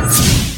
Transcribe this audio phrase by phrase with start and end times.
[0.00, 0.49] Okay, good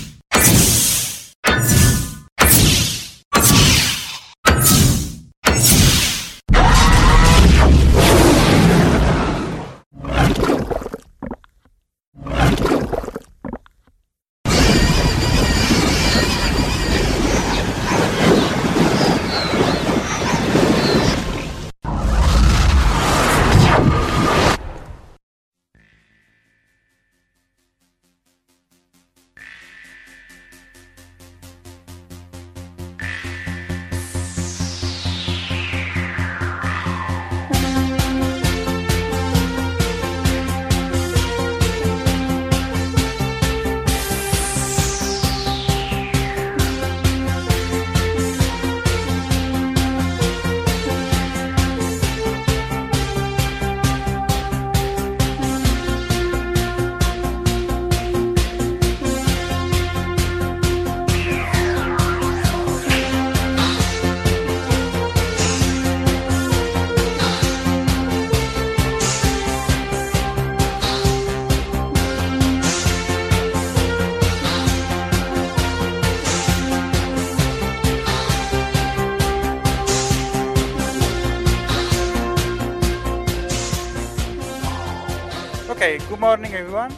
[86.22, 86.94] morning, everyone.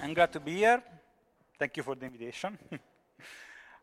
[0.00, 0.80] I'm glad to be here.
[1.58, 2.56] Thank you for the invitation.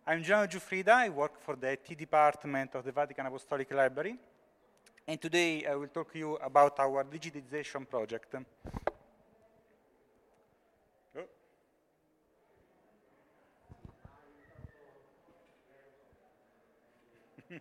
[0.08, 0.94] I'm Gianni Giuffrida.
[0.94, 4.16] I work for the IT department of the Vatican Apostolic Library.
[5.06, 8.34] And today I will talk to you about our digitization project.
[11.18, 11.25] Oh.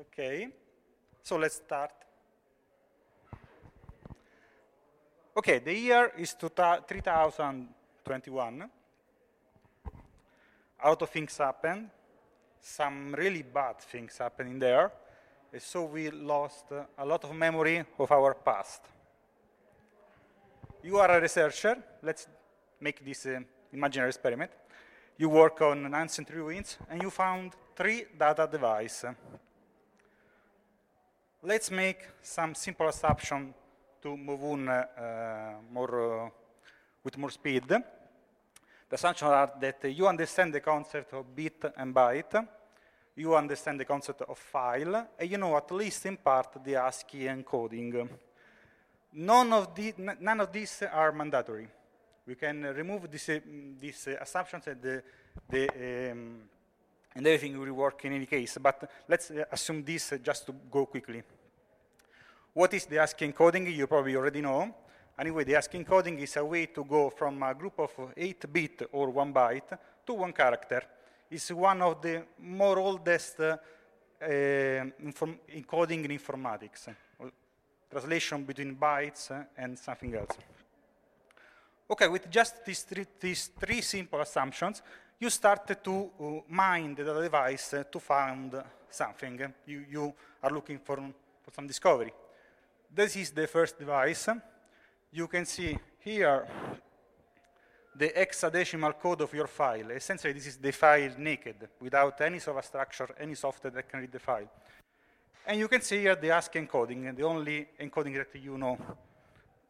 [0.00, 0.48] okay,
[1.22, 1.92] so let's start.
[5.36, 8.70] Okay, the year is 3021.
[10.80, 11.90] A lot of things happened.
[12.60, 14.92] Some really bad things happened in there.
[15.58, 18.82] So we lost a lot of memory of our past.
[20.84, 21.78] You are a researcher.
[22.00, 22.28] Let's
[22.80, 23.40] make this uh,
[23.72, 24.52] imaginary experiment.
[25.18, 29.16] You work on ancient ruins and you found three data devices.
[31.42, 33.52] Let's make some simple assumption
[34.04, 36.30] to move on uh, more, uh,
[37.02, 37.66] with more speed.
[37.66, 37.82] The
[38.90, 42.46] assumptions are that you understand the concept of bit and byte,
[43.16, 47.20] you understand the concept of file, and you know at least in part the ASCII
[47.20, 48.06] encoding.
[49.14, 51.68] None of, the, none of these are mandatory.
[52.26, 53.40] We can remove this, uh,
[53.80, 55.02] these assumptions and, the,
[55.48, 56.40] the, um,
[57.16, 61.22] and everything will work in any case, but let's assume this just to go quickly.
[62.54, 63.74] What is the ASCII encoding?
[63.74, 64.72] You probably already know.
[65.18, 69.10] Anyway, the ASCII encoding is a way to go from a group of 8-bit or
[69.10, 70.82] 1 byte to one character.
[71.28, 73.56] It's one of the more oldest uh,
[74.22, 76.94] encoding in informatics.
[77.90, 80.38] Translation between bytes and something else.
[81.90, 84.80] Okay, with just these three, these three simple assumptions,
[85.18, 89.52] you start to uh, mine the device to find something.
[89.66, 90.98] You, you are looking for,
[91.42, 92.12] for some discovery.
[92.92, 94.28] This is the first device.
[95.12, 96.46] You can see here
[97.96, 99.90] the hexadecimal code of your file.
[99.90, 104.12] Essentially, this is the file naked, without any of structure, any software that can read
[104.12, 104.50] the file.
[105.46, 108.78] And you can see here the ASCII encoding, the only encoding that you know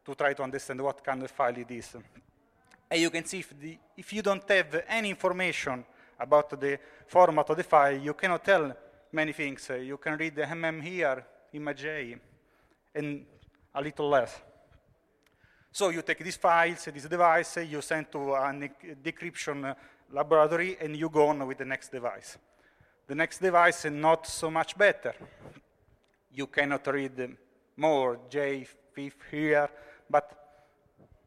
[0.05, 1.97] to try to understand what kind of file it is.
[2.91, 5.85] And you can see if, the, if you don't have any information
[6.19, 8.77] about the format of the file, you cannot tell
[9.13, 9.69] many things.
[9.69, 12.17] You can read the MM here, image A,
[12.95, 13.27] and
[13.75, 14.41] a little less.
[15.73, 18.53] So you take these files, this device, you send to a
[19.03, 19.75] decryption uh,
[20.13, 22.39] laboratory, and you go on with the next device.
[23.09, 25.15] The next device is not so much better.
[26.33, 27.37] You cannot read
[27.77, 29.69] more J, fifth here,
[30.09, 30.31] but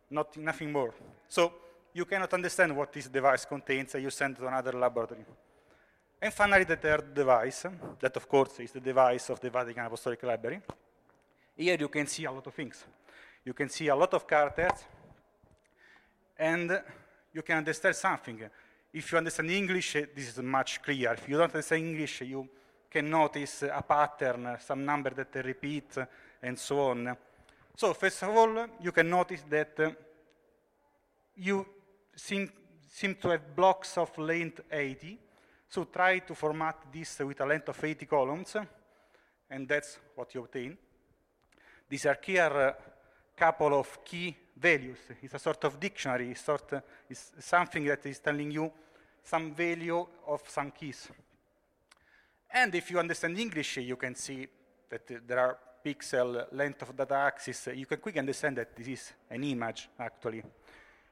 [0.09, 0.93] not, nothing more.
[1.27, 1.53] So
[1.93, 5.25] you cannot understand what this device contains, and you send to another laboratory.
[6.21, 7.65] And finally, the third device,
[7.99, 10.61] that of course is the device of the Vatican Apostolic Library.
[11.57, 12.85] Here you can see a lot of things.
[13.43, 14.85] You can see a lot of characters,
[16.37, 16.83] and
[17.33, 18.47] you can understand something.
[18.93, 21.13] If you understand English, this is much clearer.
[21.13, 22.47] If you don't understand English, you
[22.91, 25.97] can notice a pattern, some number that repeat,
[26.43, 27.17] and so on.
[27.75, 29.95] So first of all, you can notice that
[31.37, 31.65] you
[32.15, 32.51] seem,
[32.87, 35.17] seem to have blocks of length 80.
[35.69, 38.55] So try to format this with a length of 80 columns,
[39.49, 40.77] and that's what you obtain.
[41.89, 42.73] These are here a uh,
[43.35, 44.97] couple of key values.
[45.21, 48.71] It's a sort of dictionary, it's, sort of, it's something that is telling you
[49.23, 51.09] some value of some keys.
[52.51, 54.47] And if you understand English, you can see
[54.89, 57.69] that uh, there are pixel length of data axis.
[57.73, 60.43] You can quickly understand that this is an image, actually.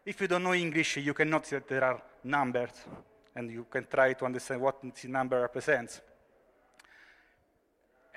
[0.06, 2.72] If you don't know English, you can notice that there are numbers,
[3.36, 6.02] and you can try to understand what this number represents.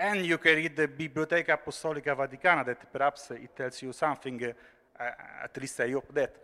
[0.00, 5.03] And you can read the Biblioteca Apostolica Vaticana that perhaps it tells you something, uh,
[5.43, 6.37] at least I hope that.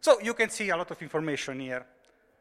[0.00, 1.86] So you can see a lot of information here.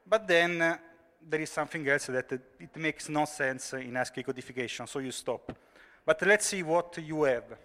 [0.08, 0.78] But then uh,
[1.22, 5.52] there is something else that it makes no sense in ASCII codification, so you stop.
[6.04, 7.56] But let's see what you have.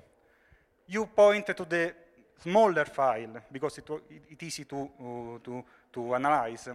[0.87, 1.95] You point to the
[2.43, 3.91] smaller file because it,
[4.29, 6.69] it's easy to, uh, to, to analyze.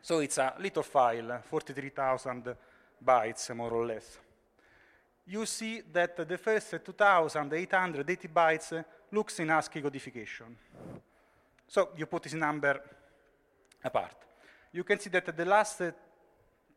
[0.00, 2.56] So it's a little file, 43,000
[3.04, 4.20] bytes more or less
[5.26, 10.56] you see that the first 2,880 bytes looks in ASCII codification.
[11.66, 12.80] So you put this number
[13.82, 14.14] apart.
[14.72, 15.82] You can see that the last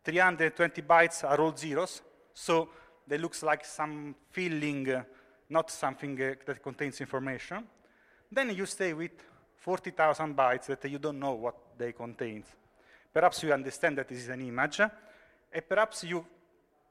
[0.04, 2.02] 320 bytes are all zeros,
[2.34, 2.70] so
[3.08, 5.04] they looks like some filling, uh,
[5.50, 7.68] not something uh, that contains information.
[8.32, 9.12] Then you stay with
[9.58, 12.44] 40,000 bytes that you don't know what they contain.
[13.14, 14.90] Perhaps you understand that this is an image, uh,
[15.52, 16.26] and perhaps you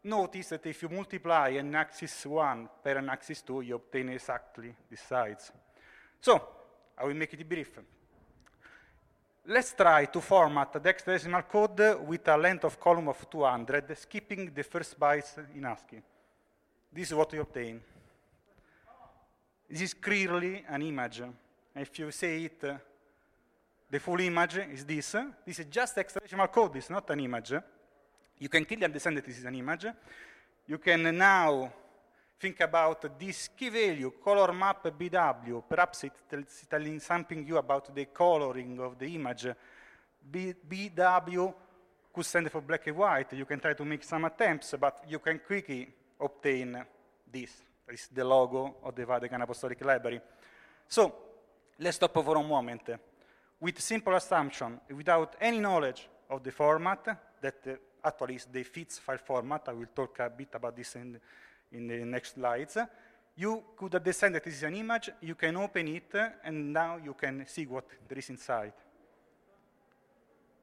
[0.04, 4.74] notice that if you multiply an axis 1 per an axis 2, you obtain exactly
[4.90, 5.52] the size.
[6.20, 6.40] So,
[6.96, 7.78] I will make it brief.
[9.46, 14.52] Let's try to format the hexadecimal code with a length of column of 200, skipping
[14.52, 16.02] the first bytes in ASCII.
[16.92, 17.80] This is what we obtain.
[19.70, 21.22] This is clearly an image.
[21.74, 22.60] If you say it,
[23.90, 25.16] the full image is this.
[25.46, 27.54] This is just hexadecimal code, it's not an image.
[28.38, 29.86] You can clearly understand that this is an image.
[30.66, 31.72] You can now
[32.38, 35.62] think about this key value, color map BW.
[35.68, 39.48] Perhaps it's telling something you about the coloring of the image.
[40.30, 41.54] B, BW
[42.12, 43.32] could stand for black and white.
[43.32, 45.88] You can try to make some attempts, but you can quickly
[46.20, 46.84] obtain
[47.30, 47.50] this.
[47.90, 50.20] Is the logo of the Vatican Apostolic Library.
[50.86, 51.14] So
[51.78, 52.82] let's stop for a moment.
[53.58, 59.68] With simple assumption, without any knowledge of the format, that actually the FITS file format.
[59.68, 61.18] I will talk a bit about this in,
[61.72, 62.78] in the next slides.
[63.36, 66.12] You could understand that this is an image, you can open it,
[66.42, 68.72] and now you can see what there is inside.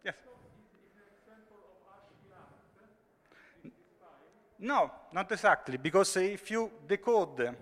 [0.04, 0.16] Yes?
[4.60, 7.56] No, not exactly, because if you decode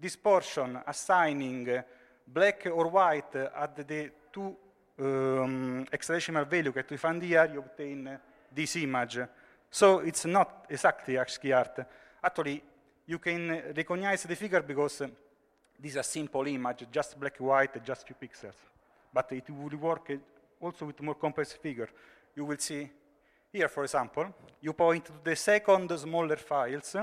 [0.00, 1.82] this portion assigning
[2.26, 4.56] black or white at the two
[5.00, 8.18] um, hexadecimal value that we find here, you obtain
[8.54, 9.20] this image.
[9.70, 11.86] So it's not exactly ASCII art.
[12.22, 12.62] Actually,
[13.06, 14.98] you can recognize the figure because
[15.78, 18.54] this is a simple image, just black white, just few pixels.
[19.12, 20.12] But it will work
[20.60, 21.88] also with more complex figure.
[22.34, 22.88] You will see
[23.52, 24.26] here, for example,
[24.60, 26.96] you point to the second smaller files,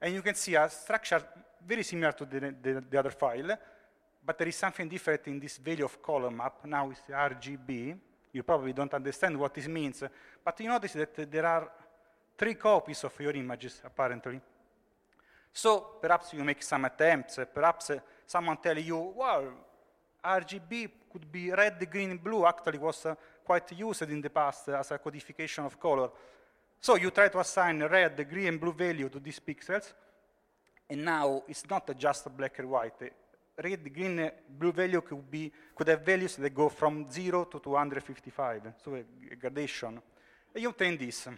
[0.00, 1.22] and you can see a structure
[1.64, 3.56] very similar to the, the, the other file,
[4.24, 6.64] but there is something different in this value of column map.
[6.64, 7.96] Now it's RGB,
[8.32, 10.02] you probably don't understand what this means,
[10.44, 11.70] but you notice that there are
[12.36, 14.40] three copies of your images, apparently.
[15.52, 17.90] So perhaps you make some attempts, perhaps
[18.26, 19.52] someone tell you, well,
[20.24, 24.90] RGB could be red, green, blue, actually was uh, quite used in the past as
[24.92, 26.10] a codification of color.
[26.80, 29.92] So you try to assign red, green, and blue value to these pixels,
[30.88, 33.12] and now it's not just black and white.
[33.62, 38.74] Red, green, blue value could, be, could have values that go from 0 to 255,
[38.82, 40.00] so a gradation.
[40.54, 41.28] And you obtain this.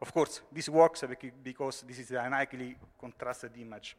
[0.00, 1.04] Of course, this works
[1.42, 3.96] because this is an highly contrasted image.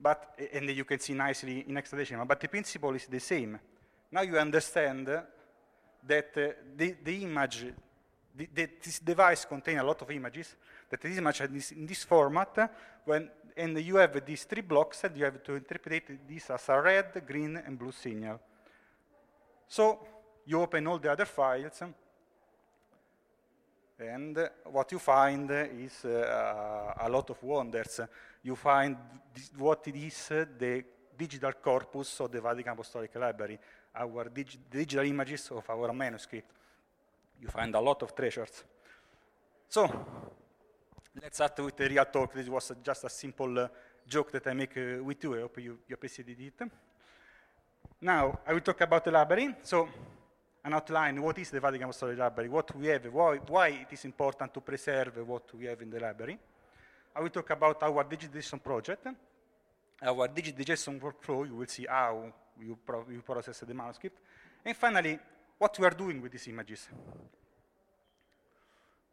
[0.00, 3.58] But, and you can see nicely in hexadecimal, but the principle is the same.
[4.10, 7.66] Now you understand that uh, the, the image,
[8.36, 10.56] the, the, this device contains a lot of images,
[10.90, 12.72] that this image is in this format,
[13.04, 16.80] when, and you have these three blocks, and you have to interpret this as a
[16.80, 18.40] red, green, and blue signal.
[19.68, 20.00] So
[20.46, 21.82] you open all the other files,
[23.98, 28.00] and what you find is uh, a lot of wonders.
[28.42, 28.96] You find
[29.58, 30.84] what it is uh, the
[31.16, 33.58] digital corpus of the Vatican Apostolic Library,
[33.94, 36.50] our dig digital images of our manuscript.
[37.40, 38.64] You find a lot of treasures.
[39.68, 39.88] So,
[41.20, 42.32] let's start with the real talk.
[42.32, 43.68] This was just a simple uh,
[44.06, 45.36] joke that I make uh, with you.
[45.36, 46.68] I hope you, you appreciated it.
[48.00, 49.54] Now, I will talk about the library.
[49.62, 49.88] So,
[50.64, 54.04] an outline, what is the Vatican Apostolic Library, what we have, why, why it is
[54.04, 56.38] important to preserve what we have in the library.
[57.14, 59.08] I will talk about our digitization project,
[60.02, 64.18] our digitization workflow, you will see how you, pro you process the manuscript,
[64.64, 65.18] and finally,
[65.58, 66.88] what we are doing with these images.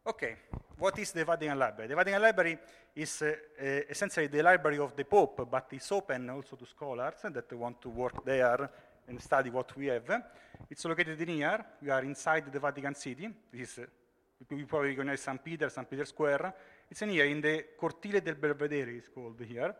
[0.02, 0.34] Okay,
[0.78, 1.88] what is the Vatican Library?
[1.88, 2.58] The Vatican Library
[2.96, 3.26] is uh,
[3.60, 7.82] uh, essentially the library of the Pope, but it's open also to scholars that want
[7.82, 8.70] to work there
[9.06, 10.22] and study what we have.
[10.70, 11.66] It's located in here.
[11.82, 13.28] We are inside the Vatican City.
[13.52, 15.44] This is, uh, you probably recognize St.
[15.44, 15.88] Peter, St.
[15.88, 16.54] Peter Square.
[16.90, 19.76] It's in here, in the Cortile del Belvedere, it's called here.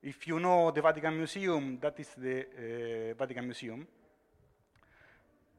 [0.00, 3.84] If you know the Vatican Museum, that is the uh, Vatican Museum.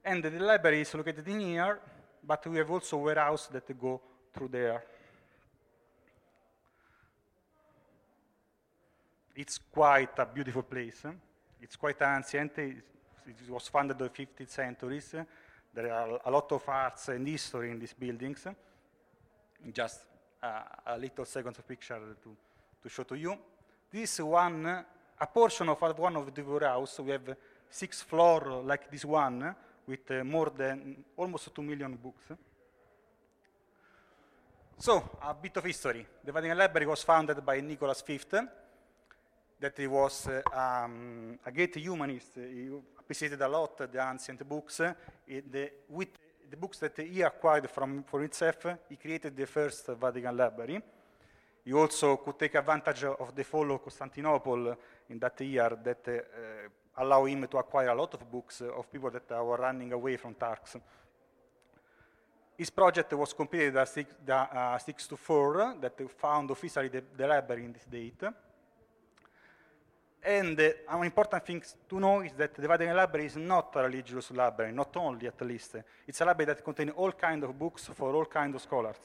[0.05, 1.77] And the library is located in here,
[2.23, 4.01] but we have also warehouse that go
[4.33, 4.83] through there.
[9.35, 11.03] It's quite a beautiful place.
[11.61, 12.57] It's quite ancient.
[12.57, 12.83] It
[13.49, 15.15] was founded in the 15th centuries.
[15.73, 18.45] There are a lot of arts and history in these buildings.
[19.73, 20.01] Just
[20.43, 22.29] uh, a little second of picture to,
[22.83, 23.37] to show to you.
[23.91, 27.35] This one, a portion of one of the warehouse, we have
[27.69, 29.55] six floor like this one,
[29.87, 32.31] with uh, more than almost 2 million books.
[34.77, 36.05] So, a bit of history.
[36.23, 38.19] The Vatican Library was founded by Nicholas V,
[39.59, 42.35] that he was uh, um, a great humanist.
[42.35, 44.81] He appreciated a lot the ancient books.
[45.27, 46.09] The, with
[46.49, 50.81] the books that he acquired from, for himself, he created the first Vatican Library.
[51.63, 54.75] He also could take advantage of the fall of Constantinople
[55.09, 59.09] in that year that uh, allow him to acquire a lot of books of people
[59.11, 60.77] that were running away from Turks.
[62.57, 67.27] His project was completed at 6, uh, 6 to 4, that found officially the, the
[67.27, 68.23] library in this date.
[70.23, 73.81] And uh, an important thing to know is that the Vatican Library is not a
[73.81, 75.77] religious library, not only at least.
[76.07, 78.97] It's a library that contains all kinds of books for all kinds of scholars.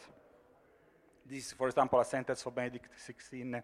[1.25, 3.63] This is, for example, a sentence of Benedict XVI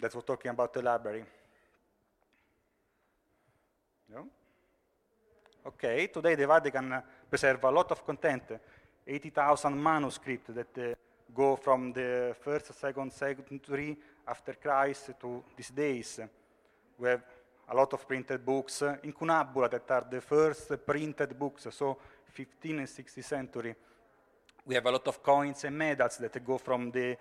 [0.00, 1.24] that was talking about the library.
[4.10, 4.22] Yeah.
[5.66, 8.60] Okay, today the Vatican preserve a lot of content,
[9.06, 10.94] 80,000 manuscripts that uh,
[11.34, 13.96] go from the first, second century
[14.26, 16.20] after Christ to these days.
[16.98, 17.22] We have
[17.68, 21.96] a lot of printed books in incunabula that are the first printed books, so
[22.36, 23.74] 15th and 16th century.
[24.66, 27.16] We have a lot of coins and medals that go from the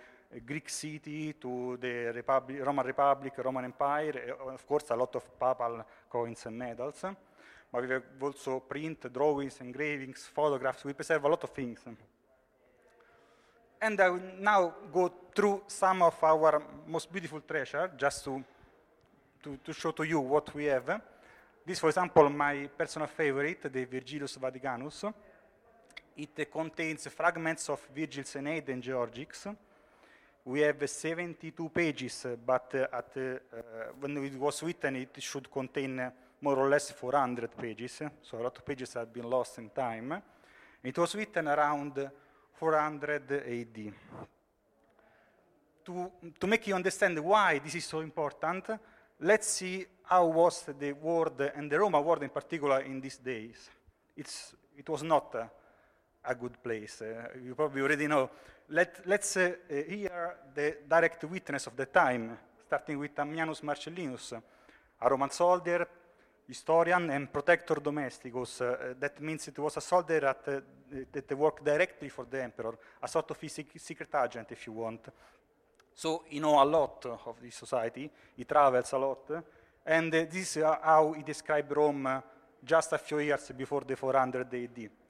[0.45, 5.39] Greek city to the Republic, Roman Republic, Roman Empire, eh, of course a lot of
[5.39, 7.05] papal coins and medals.
[7.71, 10.85] But we also print, drawings, engravings, photographs.
[10.85, 11.79] We preserve a lot of things.
[13.81, 18.43] And I will now go through some of our most beautiful treasure, just to
[19.43, 21.01] to, to show to you what we have.
[21.65, 25.13] This, for example, my personal favorite, the Virgilius Vaticanus.
[26.15, 29.55] It contains fragments of Virgil's Aeneid and Georgics.
[30.45, 33.39] We have 72 pages, but uh, at, uh,
[33.97, 38.57] when it was written, it should contain more or less 400 pages, so a lot
[38.57, 40.21] of pages have been lost in time.
[40.83, 42.09] It was written around
[42.51, 43.93] 400 AD.
[45.85, 48.65] To, to make you understand why this is so important,
[49.21, 53.69] let's see how was the world, and the Roman world in particular, in these days.
[54.17, 55.45] It's, it was not uh,
[56.25, 57.01] a good place.
[57.01, 58.29] Uh, you probably already know.
[58.69, 64.33] Let, us uh, hear the direct witness of the time, starting with Ammianus Marcellinus,
[65.01, 65.87] a Roman soldier,
[66.47, 68.61] historian and protector domesticus.
[68.61, 70.61] Uh, that means it was a soldier that, uh,
[71.11, 73.37] that worked directly for the emperor, a sort of
[73.77, 75.09] secret agent, if you want.
[75.95, 79.43] So he knows a lot of this society, he travels a lot,
[79.85, 82.23] and uh, this is how he described Rome
[82.63, 85.02] just a few years before the 400 AD.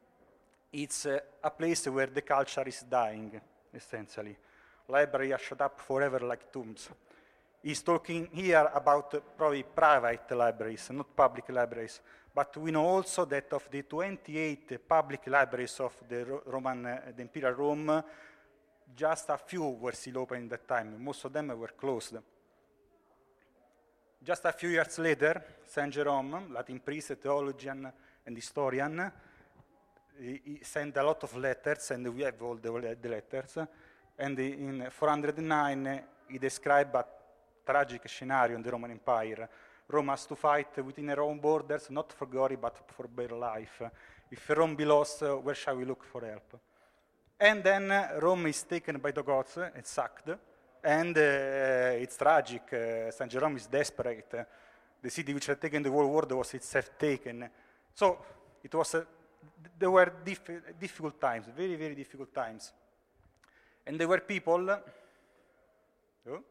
[0.73, 3.39] It's a place where the culture is dying,
[3.71, 4.35] essentially.
[4.87, 6.89] Libraries are shut up forever like tombs.
[7.61, 12.01] He's talking here about uh, probably private libraries, not public libraries.
[12.33, 17.21] But we know also that of the 28 public libraries of the Roman, uh, the
[17.21, 18.03] Imperial Rome,
[18.95, 21.01] just a few were still open at that time.
[21.01, 22.17] Most of them were closed.
[24.21, 27.93] Just a few years later, Saint Jerome, Latin priest, theologian,
[28.25, 29.11] and historian,
[30.19, 33.57] he, sent a lot of letters, and we have all the, the letters.
[34.17, 37.05] And in 409, he described a
[37.65, 39.49] tragic scenario in the Roman Empire.
[39.87, 43.81] Rome has to fight within her own borders, not for glory, but for bare life.
[44.29, 46.59] If Rome be lost, where shall we look for help?
[47.39, 50.29] And then Rome is taken by the Goths and sacked,
[50.83, 52.73] and uh, it's tragic.
[52.73, 54.47] Uh, San Jerome is desperate.
[55.01, 57.49] the city which had taken the whole world was itself taken.
[57.93, 58.19] So
[58.63, 59.03] it was, uh,
[59.77, 62.71] there were diff- difficult times, very, very difficult times.
[63.85, 64.69] And there were people,
[66.29, 66.43] oh,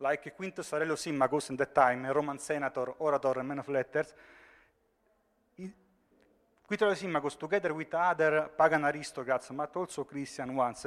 [0.00, 4.14] like Quintus Aurelius Symmachus in that time, a Roman senator, orator, and man of letters,
[6.70, 10.86] Quintus Symmachus, together with other pagan aristocrats, but also Christian ones,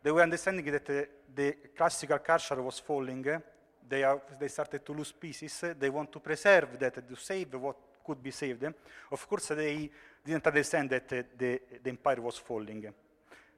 [0.00, 1.02] they were understanding that uh,
[1.34, 3.42] the classical culture was falling.
[3.88, 5.74] They, are, they started to lose pieces.
[5.76, 8.64] They want to preserve that, to save what could be saved.
[9.10, 9.90] Of course, they
[10.24, 12.92] didn't understand that uh, the, the empire was falling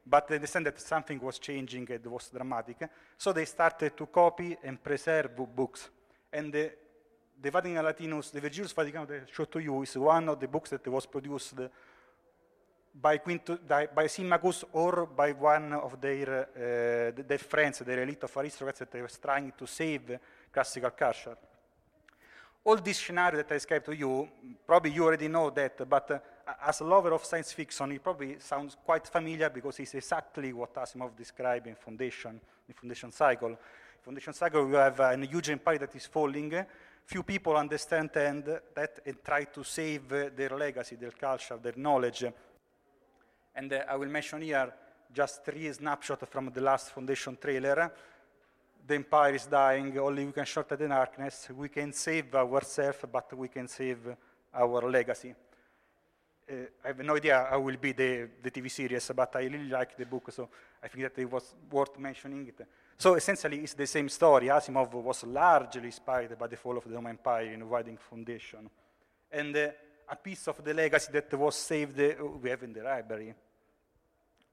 [0.09, 2.89] but they understand that something was changing, it was dramatic.
[3.19, 5.91] So they started to copy and preserve books.
[6.33, 6.73] And the,
[7.43, 10.47] the Vatican Latinus, the Virgilius Vaticanus that I showed to you, is one of the
[10.47, 11.55] books that was produced
[12.95, 18.37] by, Quinto, by Symmachus or by one of their, uh, their friends, their elite of
[18.37, 20.19] aristocrats that was trying to save
[20.52, 21.37] classical culture.
[22.65, 24.29] All this scenario that I described to you,
[24.67, 26.19] probably you already know that, but uh,
[26.67, 30.75] as a lover of science fiction, it probably sounds quite familiar because it's exactly what
[30.75, 33.56] Asimov described in Foundation, the Foundation Cycle.
[34.02, 36.65] Foundation Cycle, we have a huge empire that is falling.
[37.04, 42.25] Few people understand that and try to save their legacy, their culture, their knowledge.
[43.54, 44.73] And uh, I will mention here
[45.13, 47.93] just three snapshots from the last Foundation trailer.
[48.87, 51.49] The empire is dying, only we can shorten the darkness.
[51.56, 54.17] We can save ourselves, but we can save
[54.54, 55.46] our legacy uh,
[56.49, 59.97] I have no idea how will be the, the TV series, but I really like
[59.97, 60.49] the book, so
[60.80, 62.65] I think that it was worth mentioning it.
[62.97, 64.47] So essentially, it's the same story.
[64.47, 68.71] Asimov was largely inspired by the fall of the Roman Empire in Viking Foundation.
[69.32, 69.71] And uh,
[70.09, 73.35] a piece of the legacy that was saved, uh, we have in the library.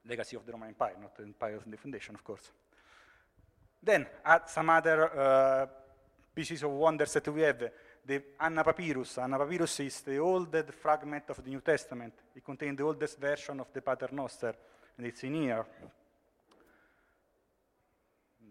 [0.04, 2.50] Legacy of the Roman Empire, not the Empire of the Foundation, of course.
[3.80, 5.68] Then, add some other
[6.34, 7.70] pieces of wonders that we have
[8.06, 9.18] the Anna Papyrus.
[9.18, 12.12] Anna Papyrus is the oldest fragment of the New Testament.
[12.34, 14.54] It contains the oldest version of the Pater Noster,
[14.96, 15.64] and it's in here.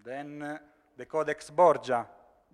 [0.04, 0.58] Then uh,
[0.98, 2.06] the Codex Borgia.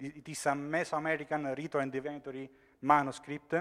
[0.02, 2.50] It is a Mesoamerican ritual and divinatory
[2.82, 3.54] manuscript,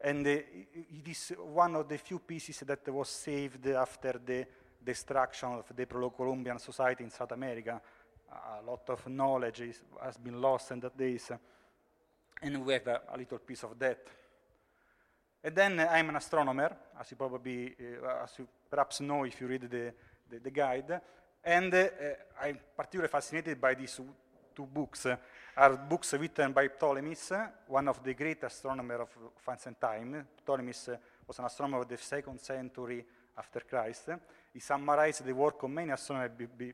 [0.00, 4.46] and uh, it is one of the few pieces that was saved after the
[4.82, 7.80] destruction of the Pro-Columbian society in South America.
[8.58, 11.30] A lot of knowledge is, has been lost in that days
[12.42, 13.98] and we have a, a, little piece of that.
[15.42, 19.40] And then uh, I'm an astronomer, as you probably, uh, as you perhaps know if
[19.40, 19.92] you read the,
[20.28, 21.00] the, the guide,
[21.44, 21.88] and uh,
[22.42, 24.00] I'm particularly fascinated by these
[24.54, 25.06] two books.
[25.56, 27.32] are books written by Ptolemys,
[27.68, 30.26] one of the great astronomers of, of ancient time.
[30.44, 33.04] Ptolemys was an astronomer of the second century
[33.38, 34.10] after Christ.
[34.52, 36.32] He summarized the work of many astronomers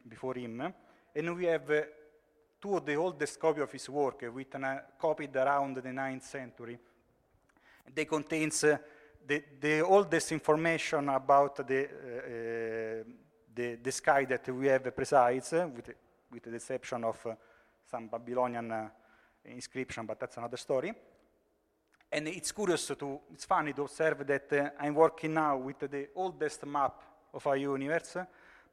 [0.09, 0.73] before him.
[1.15, 1.71] And we have
[2.63, 6.79] two of the oldest copies of his work, written, uh, copied around the 9th century.
[7.93, 8.79] They contains uh,
[9.27, 13.13] the, the, oldest information about the, uh,
[13.53, 15.91] the, the, sky that we have precise, with,
[16.31, 17.35] with the exception of uh,
[17.91, 18.89] some Babylonian uh,
[19.47, 20.93] inscription, but that's another story.
[22.13, 26.11] And it's curious to, it's funny to observe that uh, I'm working now with the
[26.15, 27.03] oldest map
[27.35, 28.19] of our universe,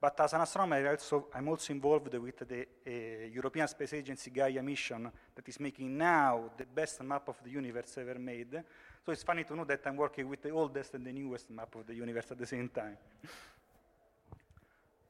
[0.01, 4.63] but as an astronomer, also, I'm also involved with the uh, European Space Agency Gaia
[4.63, 8.63] mission that is making now the best map of the universe ever made.
[9.05, 11.75] So it's funny to know that I'm working with the oldest and the newest map
[11.75, 12.97] of the universe at the same time.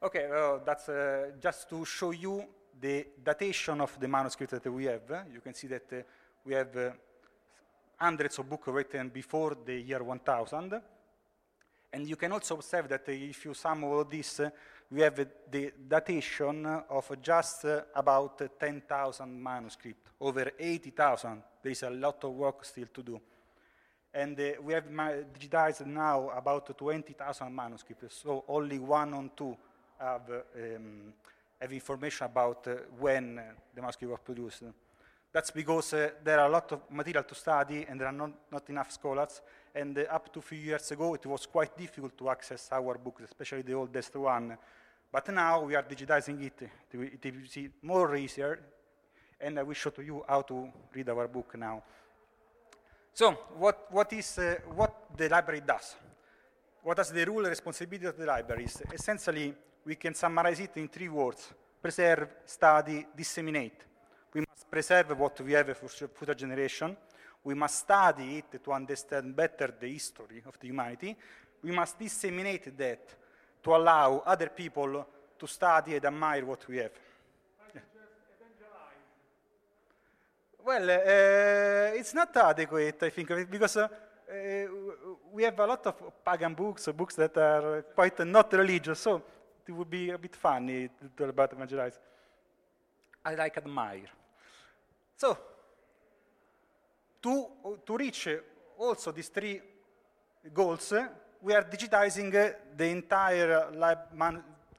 [0.02, 2.44] okay, well, that's uh, just to show you
[2.80, 5.26] the datation of the manuscript that we have.
[5.32, 6.02] You can see that uh,
[6.44, 6.90] we have uh,
[7.96, 10.80] hundreds of books written before the year 1000.
[11.92, 14.40] And you can also observe that if you sum all this,
[14.90, 21.42] we have the datation of just about 10,000 manuscripts, over 80,000.
[21.62, 23.20] There is a lot of work still to do.
[24.12, 29.56] And uh, we have digitized now about 20,000 manuscripts, so only one on two
[30.00, 31.12] have, um,
[31.60, 34.64] have information about uh, when uh, the manuscript was produced.
[35.32, 38.32] That's because uh, there are a lot of material to study and there are not,
[38.50, 39.40] not enough scholars.
[39.72, 42.98] And uh, up to a few years ago, it was quite difficult to access our
[42.98, 44.58] books, especially the oldest one.
[45.12, 46.68] But now we are digitizing it.
[46.92, 48.60] It is more easier.
[49.40, 51.82] And I will show to you how to read our book now.
[53.12, 55.96] So, what, what is uh, what the library does?
[56.82, 58.82] What is the rule and responsibility of the libraries?
[58.92, 63.84] Essentially, we can summarize it in three words: preserve, study, disseminate.
[64.32, 66.96] We must preserve what we have for future generation.
[67.42, 71.16] We must study it to understand better the history of the humanity.
[71.62, 73.14] We must disseminate that
[73.62, 75.06] to allow other people
[75.38, 76.92] to study and admire what we have.
[80.62, 83.88] Well, uh, it's not adequate, I think, because uh,
[84.30, 84.66] uh,
[85.32, 89.22] we have a lot of pagan books, books that are quite not religious, so
[89.66, 91.98] it would be a bit funny to talk about evangelize.
[93.24, 94.10] I like admire.
[95.16, 95.38] So,
[97.22, 97.46] to,
[97.84, 98.28] to reach
[98.78, 99.60] also these three
[100.52, 100.92] goals,
[101.42, 102.30] we are digitizing
[102.76, 103.68] the entire,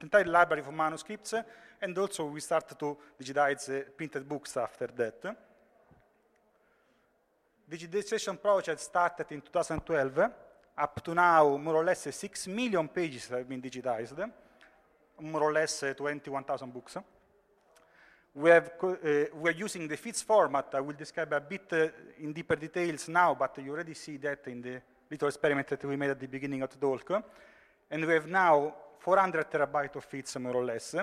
[0.00, 1.34] entire library of manuscripts,
[1.80, 5.36] and also we start to digitize printed books after that.
[7.70, 10.30] Digitization project started in 2012.
[10.78, 14.30] Up to now, more or less 6 million pages have been digitized,
[15.20, 16.96] more or less 21,000 books.
[18.34, 18.96] We, have, uh,
[19.34, 20.68] we are using the FITS format.
[20.74, 21.88] I will describe a bit uh,
[22.20, 24.80] in deeper details now, but you already see that in the
[25.12, 27.22] little experiment that we made at the beginning of the.
[27.90, 30.96] And we have now 400 terabytes of FITS, more or less.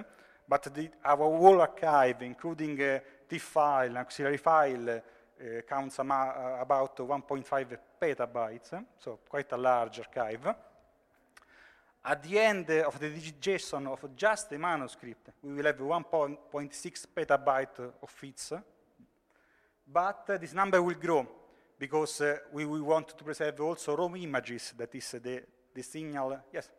[0.47, 6.97] But the, our whole archive, including uh, TIFF file, auxiliary file, uh, counts uh, about
[6.97, 10.55] 1.5 petabytes, so quite a large archive.
[12.03, 17.91] At the end of the digitization of just the manuscript, we will have 1.6 petabyte
[18.01, 18.53] of FITS,
[19.93, 21.27] but uh, this number will grow
[21.79, 25.81] because uh, we, we, want to preserve also raw images, that is uh, the, the
[25.81, 26.69] signal, yes?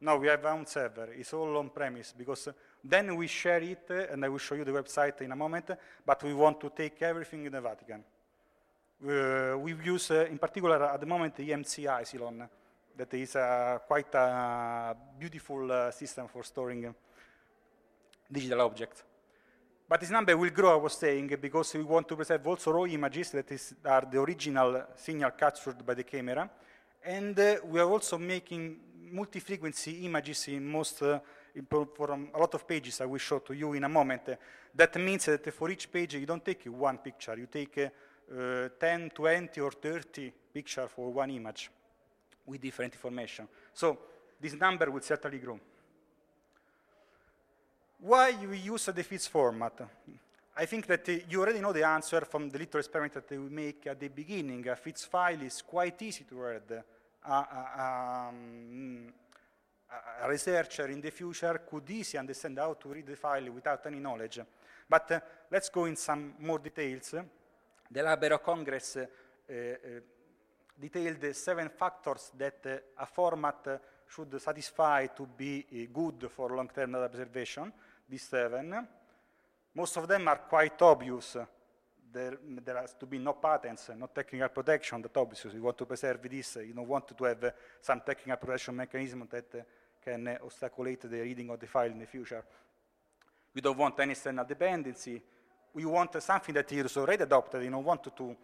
[0.00, 1.08] No, we have our own server.
[1.16, 2.48] It's all on premise because
[2.84, 5.70] then we share it, and I will show you the website in a moment,
[6.04, 8.04] but we want to take everything in the Vatican.
[9.02, 12.48] Uh, we use, uh, in particular, at the moment, EMC Isilon.
[12.96, 16.94] That is uh, quite a beautiful uh, system for storing
[18.30, 19.02] digital objects.
[19.88, 22.84] But this number will grow, I was saying, because we want to preserve also raw
[22.86, 26.50] images that is, are the original signal captured by the camera.
[27.04, 28.80] And uh, we are also making
[29.12, 31.20] multi-frequency images in most, uh,
[31.54, 34.36] in, for um, a lot of pages I will show to you in a moment.
[34.74, 39.10] that means that for each page you don't take one picture, you take uh, 10,
[39.10, 41.70] 20, or 30 pictures for one image
[42.44, 43.46] with different information.
[43.72, 43.98] So
[44.40, 45.60] this number will certainly grow.
[47.98, 49.80] Why we use the FITS format?
[50.58, 53.48] I think that uh, you already know the answer from the little experiment that we
[53.48, 54.68] make at the beginning.
[54.68, 56.84] A FITS file is quite easy to read.
[57.24, 57.42] Uh,
[57.78, 59.12] um,
[60.22, 63.98] a researcher in the future could easily understand how to read the file without any
[63.98, 64.40] knowledge.
[64.88, 67.14] But uh, let's go in some more details.
[67.90, 69.06] The Library Congress uh,
[69.50, 69.54] uh,
[70.78, 76.92] detailed the seven factors that uh, a format should satisfy to be good for long-term
[76.92, 77.72] data preservation,
[78.08, 78.86] these seven.
[79.74, 81.36] Most of them are quite obvious.
[82.12, 85.84] There, there, has to be no patents, no technical protection, that obviously you want to
[85.84, 89.66] preserve this, you don't want to have some technical protection mechanism that
[90.02, 92.42] can obstaculate the reading of the file in the future.
[93.52, 95.20] We don't want any external dependency,
[95.76, 97.62] we want something that is already adopted.
[97.62, 98.36] You don't want to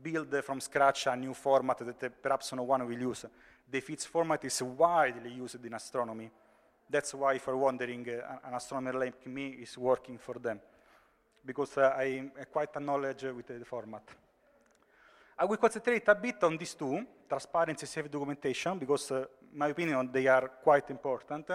[0.00, 3.26] build from scratch a new format that perhaps no one will use.
[3.68, 6.30] The FITS format is widely used in astronomy.
[6.90, 10.60] That's why, for wondering, uh, an astronomer like me is working for them,
[11.46, 14.02] because uh, I have quite a knowledge with the format.
[15.38, 19.24] I will concentrate a bit on these two, transparency and self-documentation, because, uh,
[19.54, 21.48] my opinion, they are quite important.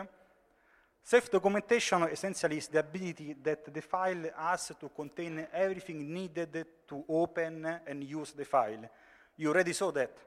[1.03, 7.79] Self-documentation essentially is the ability that the file has to contain everything needed to open
[7.85, 8.89] and use the file.
[9.37, 10.17] You already saw that.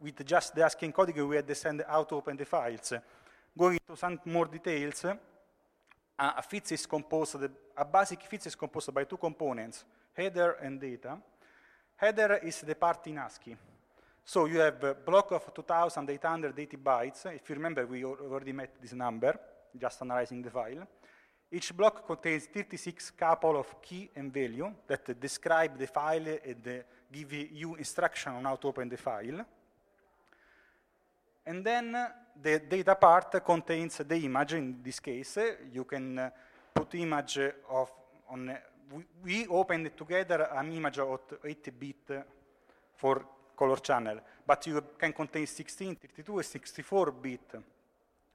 [0.00, 2.92] With just the ASCII encoding, we had to send how to open the files.
[3.56, 5.04] Going into some more details,
[6.18, 7.36] a, FITS is composed,
[7.76, 11.16] a basic FITS is composed by two components, header and data.
[11.96, 13.56] Header is the part in ASCII.
[14.24, 17.26] So you have a block of 2,880 bytes.
[17.26, 19.38] If you remember, we already met this number,
[19.78, 20.88] just analyzing the file.
[21.52, 26.82] Each block contains 36 couple of key and value that describe the file and uh,
[27.12, 29.44] give you instruction on how to open the file.
[31.46, 32.08] And then uh,
[32.40, 34.54] the data part contains the image.
[34.54, 35.38] In this case,
[35.72, 36.30] you can uh,
[36.72, 37.38] put image
[37.70, 37.90] of
[38.30, 38.48] on.
[38.48, 38.56] Uh,
[38.92, 42.24] we, we opened together an image of 8-bit
[42.94, 43.24] for
[43.56, 47.54] color channel, but you can contain 16, 32, and 64 bit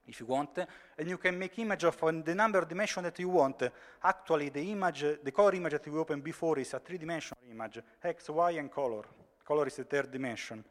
[0.07, 0.57] if you want,
[0.97, 3.61] and you can make image of the number of dimension that you want.
[4.03, 8.29] Actually, the image, the color image that we opened before is a three-dimensional image, X,
[8.29, 9.03] Y, and color.
[9.45, 10.63] Color is the third dimension.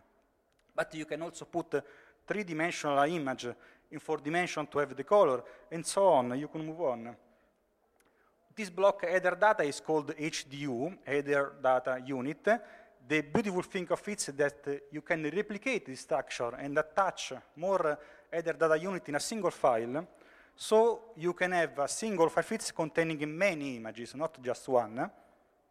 [0.75, 1.83] But you can also put
[2.29, 3.49] three-dimensional image
[3.91, 6.39] in four dimension to have the color, and so on.
[6.39, 7.17] You can move on.
[8.55, 12.61] This block header data is called HDU, header data unit.
[13.09, 17.99] The beautiful thing of it is that you can replicate this structure and attach more
[18.31, 20.07] header data unit in a single file,
[20.55, 25.11] so you can have a single file fits containing many images, not just one.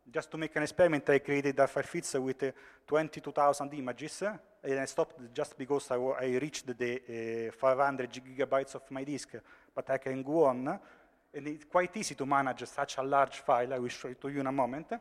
[0.10, 2.52] Just to make an experiment, I created a file with uh,
[2.88, 4.24] 22,000 images,
[4.64, 9.36] and I stopped just because I, reached the uh, 500 gigabytes of my disk,
[9.76, 10.80] but I can go on,
[11.34, 14.30] and it's quite easy to manage such a large file, I will show it to
[14.30, 14.94] you in a moment.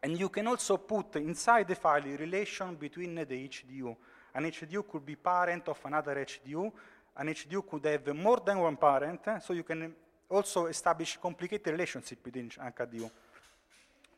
[0.00, 3.96] And you can also put inside the file a relation between the HDU.
[4.36, 6.70] An HDU could be parent of another HDU.
[7.16, 9.92] An HDU could have more than one parent, so you can
[10.30, 13.10] also establish complicated relationship within HDU.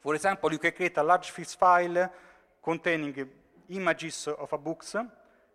[0.00, 2.10] For example, you can create a large FITS file
[2.62, 3.28] containing
[3.70, 4.94] images of a books,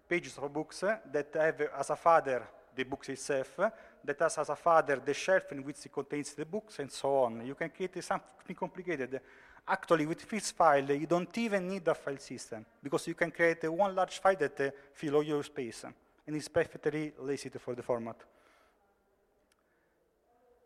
[0.08, 3.60] pages of books that have as a father the books itself,
[4.03, 7.23] that has as a father the shelf in which it contains the books, and so
[7.23, 7.45] on.
[7.45, 9.21] You can create something complicated.
[9.65, 13.63] Actually, with FITS file, you don't even need a file system because you can create
[13.71, 15.86] one large file that uh, fill all your space,
[16.27, 18.17] and it's perfectly lazy for the format.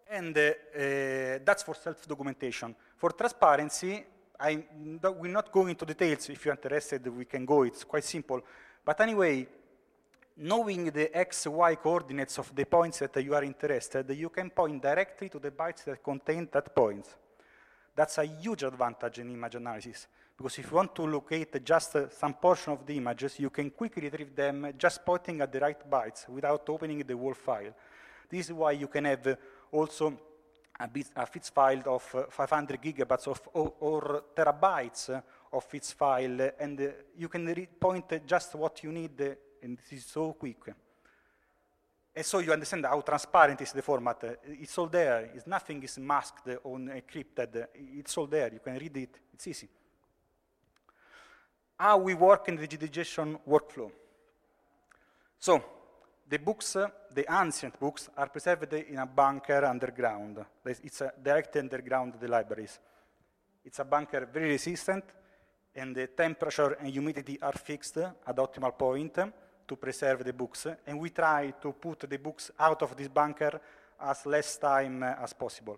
[0.10, 2.76] And uh, uh, that's for self-documentation.
[2.96, 4.06] For transparency,
[4.40, 4.64] I
[5.04, 6.30] will not go into details.
[6.30, 7.64] If you're interested, we can go.
[7.64, 8.42] It's quite simple.
[8.86, 9.48] But anyway,
[10.38, 14.82] knowing the x, y coordinates of the points that you are interested, you can point
[14.82, 17.06] directly to the bytes that contain that point.
[17.96, 22.10] That's a huge advantage in image analysis, because if you want to locate just uh,
[22.10, 25.90] some portion of the images, you can quickly retrieve them just pointing at the right
[25.90, 27.74] bytes without opening the whole file.
[28.30, 29.36] This is why you can have uh,
[29.72, 30.18] also
[30.80, 35.94] a, bit, a FITS file of uh, 500 gigabytes of, or, or, terabytes of FITS
[35.94, 40.34] file, and uh, you can point just what you need, uh, and this is so
[40.34, 40.74] quick.
[42.16, 44.40] And so you understand how transparent is the format.
[44.48, 45.30] It's all there.
[45.36, 47.68] It's nothing is masked or encrypted.
[47.76, 48.52] It's all there.
[48.54, 49.20] You can read it.
[49.34, 49.70] It's easy.
[51.80, 53.92] How we work in the digitization workflow.
[55.40, 55.64] So
[56.30, 56.74] the books,
[57.14, 60.46] the ancient books, are preserved in a bunker underground.
[60.66, 62.80] It's a direct underground the libraries.
[63.64, 65.06] It's a bunker very resistant,
[65.76, 69.20] and the temperature and humidity are fixed at optimal point
[69.68, 73.62] to preserve the books, and we try to put the books out of this bunker
[74.00, 75.78] as less time as possible.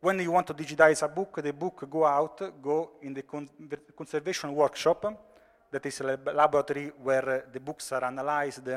[0.00, 3.48] When you want to digitize a book, the book go out, go in the con
[3.96, 5.31] conservation workshop,
[5.72, 8.68] that is a laboratory where the books are analyzed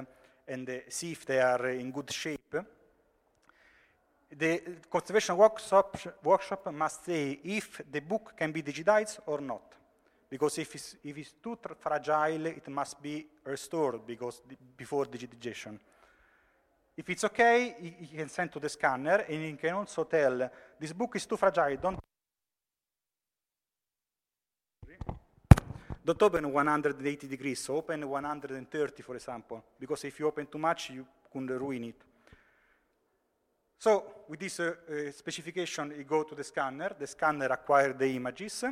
[0.48, 2.56] and see if they are in good shape.
[4.32, 9.76] The conservation workshop, workshop must say if the book can be digitized or not
[10.30, 14.42] because if it's, if it's too fragile, it must be restored because
[14.76, 15.78] before digitization.
[16.98, 20.94] If it's okay, you can send to the scanner, and you can also tell, this
[20.94, 22.00] book is too fragile, don't
[26.06, 30.92] Don't open 180 degrees, so open 130, for example, because if you open too much,
[30.92, 31.96] you could ruin it.
[33.80, 38.16] So with this uh, uh, specification, you go to the scanner, the scanner acquires the
[38.16, 38.66] images,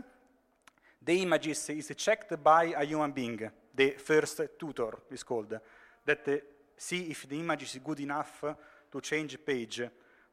[1.01, 5.59] the images is, checked by a human being, the first tutor is called,
[6.05, 6.37] that uh,
[6.77, 8.43] see if the image is good enough
[8.91, 9.81] to change page.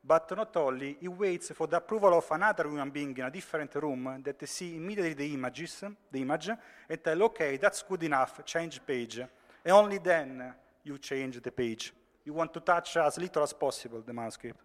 [0.02, 3.74] But not only, he waits for the approval of another human being in a different
[3.74, 6.50] room that see immediately the images, the image,
[6.88, 9.18] and tell, okay, that's good enough, change page.
[9.18, 11.92] And only then you change the page.
[12.24, 14.64] You want to touch as little as possible the manuscript.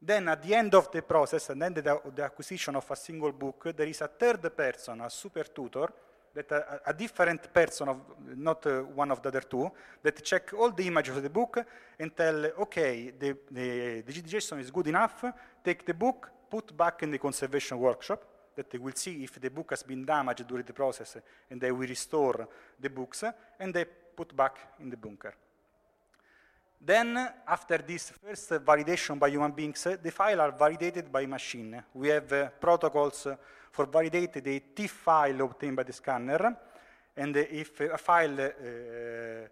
[0.00, 3.30] Then at the end of the process, and then the, the acquisition of a single
[3.30, 5.92] book, there is a third person, a super tutor,
[6.34, 8.00] that a, a different person, of,
[8.36, 9.70] not uh, one of the other two,
[10.02, 11.64] that check all the images of the book
[11.98, 15.24] and tell, okay, the, the, the JSON is good enough,
[15.64, 19.50] take the book, put back in the conservation workshop, that they will see if the
[19.50, 21.16] book has been damaged during the process,
[21.50, 23.24] and they will restore the books,
[23.58, 25.34] and they put back in the bunker.
[26.84, 27.16] Then,
[27.46, 31.80] after this first validation by human beings, the files are validated by machine.
[31.94, 33.28] We have uh, protocols
[33.72, 36.56] for validate the TIFF file obtained by the scanner,
[37.16, 39.48] and if a file uh,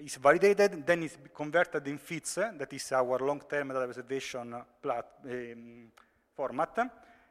[0.00, 5.90] is validated, then it's converted in FITS, that is our long-term data preservation plat, um,
[6.34, 6.90] format,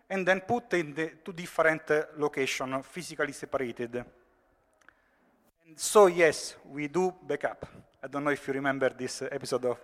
[0.10, 3.96] and then put in the two different uh, locations, physically separated.
[3.96, 7.66] And so, yes, we do backup.
[8.02, 9.80] I don't know if you remember this episode of,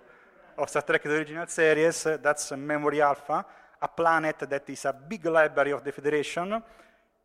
[0.57, 2.03] of Star Trek The Original Series.
[2.21, 3.45] That's Memory Alpha,
[3.81, 6.61] a planet that is a big library of the Federation.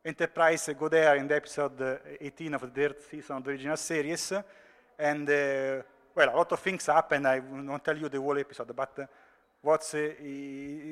[0.04, 4.32] Enterprise go there in the episode 18 of the third season of the original series.
[4.98, 5.82] And, uh,
[6.14, 7.26] well, a lot of things happen.
[7.26, 9.06] I won't tell you the whole episode, but uh,
[9.62, 10.10] what's uh,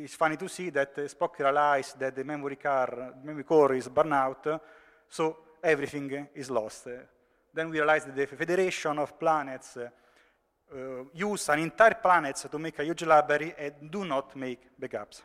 [0.08, 4.14] funny to see that uh, Spock realizes that the memory, car, memory core is burned
[4.14, 4.62] out,
[5.08, 6.88] so everything is lost.
[7.54, 9.88] Then we realized that the Federation of Planets uh,
[10.74, 15.22] uh, use an entire planet to make a huge library and do not make backups.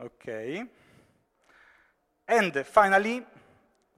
[0.00, 0.64] Okay.
[2.28, 3.24] And finally,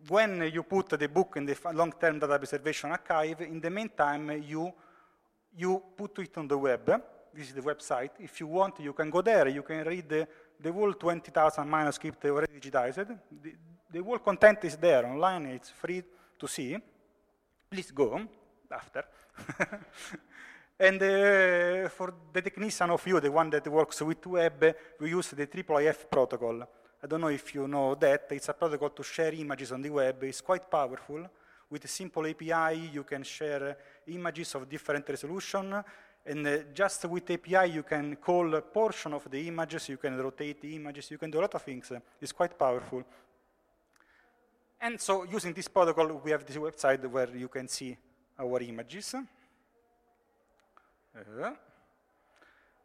[0.08, 4.72] when you put the book in the long-term data preservation archive, in the meantime, you,
[5.56, 6.86] you put it on the web.
[7.34, 8.10] This is the website.
[8.18, 9.48] If you want, you can go there.
[9.48, 10.26] You can read the,
[10.58, 13.06] the whole 20,000 manuscript already digitized.
[13.42, 13.54] The,
[13.92, 16.02] the whole content is there online, it's free
[16.38, 16.78] to see.
[17.68, 18.20] Please go
[18.70, 19.04] after.
[20.80, 25.28] and uh, for the technician of you, the one that works with web, we use
[25.28, 26.62] the IIIF protocol.
[27.02, 28.28] I don't know if you know that.
[28.30, 30.24] It's a protocol to share images on the web.
[30.24, 31.28] It's quite powerful.
[31.68, 35.84] With a simple API, you can share images of different resolution.
[36.24, 40.16] And uh, just with API, you can call a portion of the images, you can
[40.16, 41.92] rotate the images, you can do a lot of things.
[42.20, 43.02] It's quite powerful.
[44.80, 47.94] And so using this protocol, we have this website where you can see
[48.38, 49.14] our images.
[51.12, 51.50] Uh,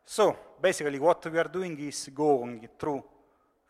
[0.04, 3.04] so basically what we are doing is going through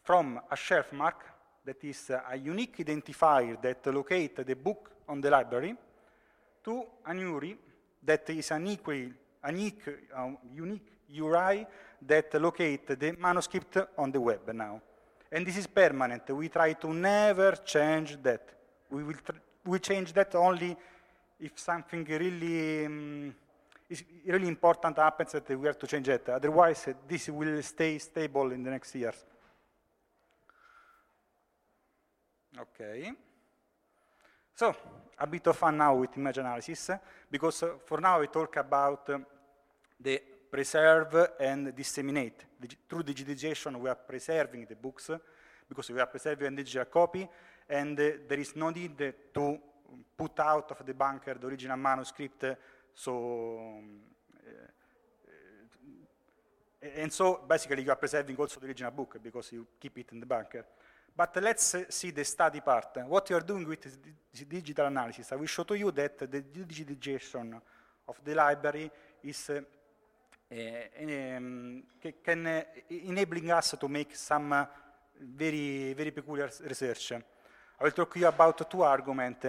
[0.01, 1.25] from a shelf mark
[1.65, 5.75] that is a unique identifier that locates the book on the library
[6.63, 7.57] to an URI
[8.03, 9.11] that is an equal,
[9.45, 9.81] unique,
[10.15, 11.67] uh, unique URI
[12.01, 14.81] that locates the manuscript on the web now.
[15.31, 16.29] And this is permanent.
[16.29, 18.53] We try to never change that.
[18.89, 19.15] We will
[19.65, 20.77] we change that only
[21.39, 23.35] if something really um,
[23.89, 26.29] is really important happens that we have to change it.
[26.29, 29.25] Otherwise, uh, this will stay stable in the next years.
[32.57, 33.11] Okay.
[34.55, 34.75] So,
[35.19, 36.91] a bit of fun now with image analysis,
[37.29, 39.19] because uh, for now we talk about uh,
[39.99, 42.45] the preserve and disseminate.
[42.87, 45.11] Through digitization, we are preserving the books
[45.67, 47.27] because we are preserving a digital copy,
[47.69, 49.59] and uh, there is no need to
[50.15, 52.45] put out of the bunker the original manuscript.
[52.95, 53.99] So, um,
[56.81, 60.11] uh, and so basically you are preserving also the original book because you keep it
[60.13, 60.65] in the bunker.
[61.15, 62.97] But let's uh, see the study part.
[63.07, 66.41] What you are doing with this digital analysis, I will show to you that the
[66.41, 67.59] digitization
[68.07, 68.89] of the library
[69.23, 69.61] is uh,
[71.01, 71.83] um,
[72.23, 74.67] can uh, enabling us to make some
[75.19, 77.13] very, very peculiar research.
[77.13, 79.47] I will talk to you about two arguments,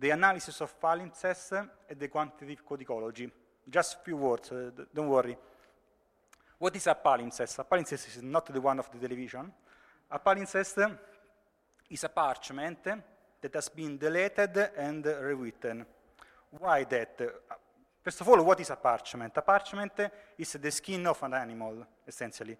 [0.00, 1.52] the analysis of palimpsests
[1.88, 3.30] and the quantitative codicology.
[3.68, 5.36] Just a few words, uh, don't worry.
[6.58, 7.58] What is a palimpsest?
[7.58, 9.52] A palimpsest is not the one of the television.
[10.10, 10.98] A palimpsest
[11.90, 12.82] is a parchment
[13.40, 15.84] that has been deleted and rewritten.
[16.58, 17.20] Why that?
[18.02, 19.36] First of all, what is a parchment?
[19.36, 22.56] A parchment is the skin of an animal, essentially.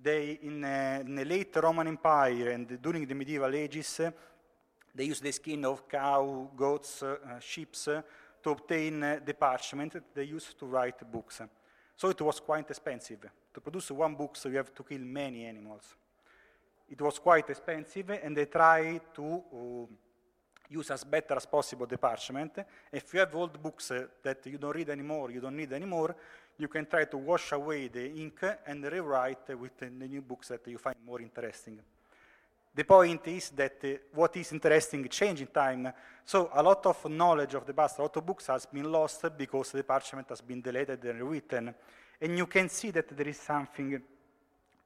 [0.00, 4.00] They, in, uh, in, the late Roman Empire and during the medieval ages,
[4.98, 7.72] they used the skin of cow, goats, uh, sheep
[8.42, 11.40] to obtain the parchment that they used to write books.
[11.96, 13.30] So it was quite expensive.
[13.54, 15.94] To produce one book, so you have to kill many animals.
[16.90, 19.86] It was quite expensive, and they tried to uh,
[20.68, 22.58] use as better as possible the parchment.
[22.92, 26.16] If you have old books uh, that you don't read anymore, you don't need anymore,
[26.56, 30.66] you can try to wash away the ink and rewrite with the new books that
[30.66, 31.78] you find more interesting.
[32.74, 35.92] The point is that uh, what is interesting change in time.
[36.24, 39.24] So a lot of knowledge of the past, a lot of books has been lost
[39.36, 41.74] because the parchment has been deleted and rewritten.
[42.20, 44.00] And you can see that there is something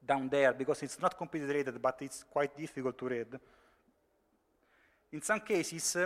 [0.05, 3.41] down there because it's not completely deleted, but it's quite difficult to read.
[5.13, 5.97] in some cases,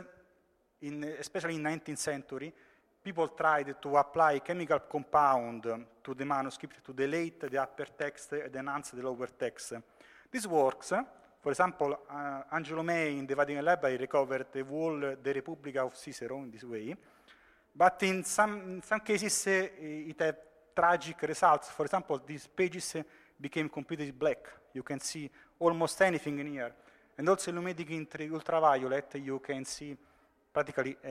[0.83, 2.53] in, especially in 19th century,
[3.03, 5.63] people tried to apply chemical compound
[6.03, 9.75] to the manuscript to delete the upper text and enhance the lower text.
[10.31, 10.93] This works.
[11.47, 15.97] For example, uh, Angelo Mai in the Vatican Library recovered the whole the Republic of
[15.97, 16.93] Cicero in this way.
[17.73, 20.37] But in some, in some cases, uh, it had
[20.75, 21.69] tragic results.
[21.71, 22.97] For example, these pages
[23.41, 24.39] became completely black.
[24.75, 25.31] You can see
[25.61, 26.73] almost anything in here.
[27.17, 29.97] And also illuminating in ultraviolet, you can see
[30.53, 31.11] practically uh,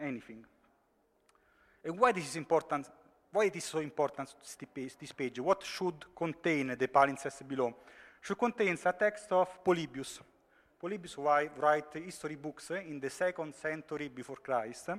[0.00, 0.44] anything.
[1.84, 2.88] And why this is important?
[3.30, 4.34] Why it is so important,
[4.98, 5.38] this page?
[5.38, 7.72] What should contain the palimpsest below?
[8.26, 10.20] Should contain a text of Polybius.
[10.80, 14.90] Polybius write history books in the second century before Christ.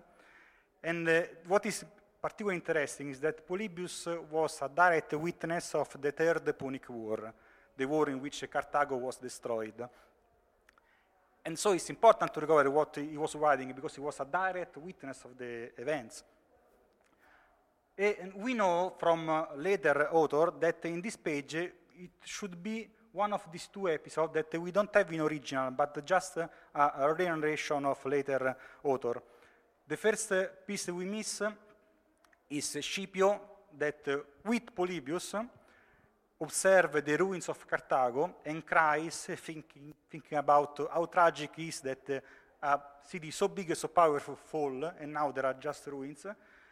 [0.82, 1.84] And uh, what is
[2.22, 7.34] particularly interesting is that Polybius was a direct witness of the Third Punic War,
[7.76, 9.90] the war in which Carthago was destroyed.
[11.44, 14.78] And so it's important to recover what he was writing because he was a direct
[14.78, 16.24] witness of the events.
[17.98, 23.34] And we know from uh, later author that in this page it should be one
[23.34, 27.86] of these two episodes that we don't have in original, but just a, a re-narration
[27.86, 29.22] of later author.
[29.88, 30.34] The first
[30.66, 31.44] piece we miss
[32.50, 33.40] is Scipio
[33.78, 35.36] that uh, with Polybius
[36.40, 42.10] observe the ruins of Carthago and cries thinking, thinking about how tragic it is that
[42.10, 42.20] uh,
[42.62, 46.26] a city so big and so powerful fall and now there are just ruins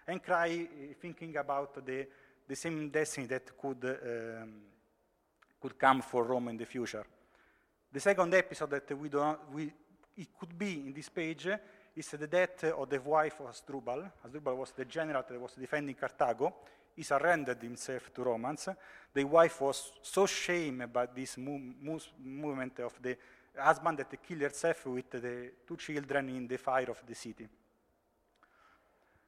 [0.08, 2.08] and cry uh, thinking about the,
[2.48, 4.54] the same destiny that could, um,
[5.66, 7.04] could come for Rome in the future.
[7.92, 9.74] The second episode that we don't, we,
[10.16, 11.50] it could be in this page
[11.96, 14.12] is the death of the wife of Asdrubal.
[14.24, 16.54] Asdrubal was the general that was defending Carthago.
[16.96, 18.70] He surrendered himself to Romans.
[19.12, 23.18] The wife was so shamed by this movement of the
[23.58, 27.48] husband that killed herself with the two children in the fire of the city.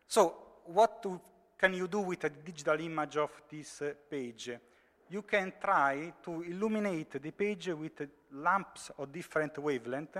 [0.07, 0.35] So,
[0.65, 1.19] what to,
[1.57, 4.51] can you do with a digital image of this uh, page?
[5.09, 10.17] You can try to illuminate the page with lamps of different wavelength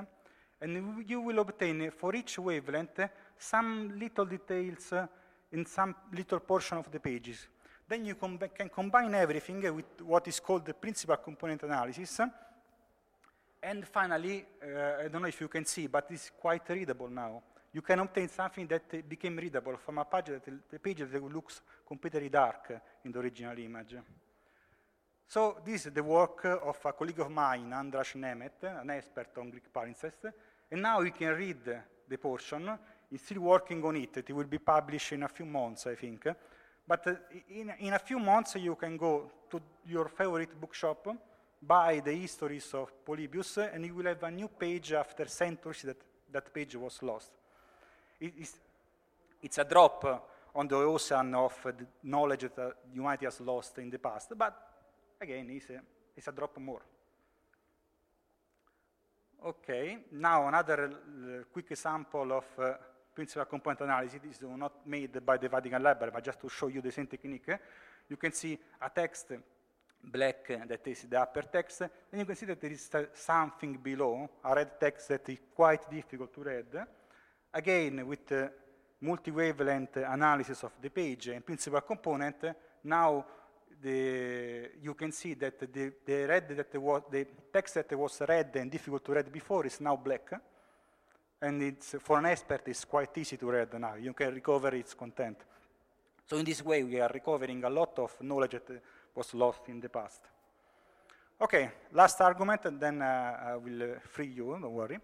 [0.62, 4.94] and you will obtain for each wavelength some little details
[5.52, 7.48] in some little portion of the pages.
[7.88, 12.20] Then you com can combine everything with what is called the principal component analysis.
[13.62, 17.42] And finally, uh, I don't know if you can see, but it's quite readable now.
[17.74, 21.62] You can obtain something that became readable from a page that, the page that looks
[21.86, 23.96] completely dark in the original image.
[25.30, 29.50] So this is the work of a colleague of mine, Andras Nemet, an expert on
[29.50, 30.32] Greek palimpsest,
[30.72, 32.80] and now you can read the portion.
[33.10, 34.18] He's still working on it.
[34.18, 36.28] It will be published in a few months, I think.
[36.88, 37.16] But uh,
[37.50, 41.08] in, in a few months, you can go to your favorite bookshop,
[41.62, 45.98] buy the histories of Polybius, and you will have a new page after centuries that
[46.32, 47.32] that page was lost.
[48.20, 48.56] It is,
[49.42, 51.54] it's a drop on the ocean of
[52.04, 54.67] knowledge that humanity has lost in the past, but
[55.20, 55.82] again, it's a,
[56.16, 56.82] it's a drop more.
[59.46, 62.74] Okay, now another uh, quick example of uh,
[63.14, 64.20] principal component analysis.
[64.24, 67.08] This is not made by the Vatican Library, but just to show you the same
[67.08, 67.50] technique.
[68.10, 69.34] You can see a text
[70.04, 74.30] black that is the upper text, and you can see that there is something below,
[74.44, 76.88] a red text that is quite difficult to read.
[77.54, 78.48] Again, with uh,
[79.02, 83.26] multi-wavelength analysis of the page and principal component, now
[83.82, 88.72] the, you can see that the, the, red that the text that was red and
[88.72, 90.32] difficult to read before is now black.
[91.42, 93.96] And it's, for an expert, it's quite easy to read now.
[93.96, 95.38] You can recover its content.
[96.26, 98.82] So in this way, we are recovering a lot of knowledge that
[99.16, 100.22] was lost in the past.
[101.40, 104.98] Okay, last argument, and then uh, I will uh, free you, don't worry.